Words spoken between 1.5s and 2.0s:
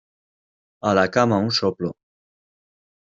soplo.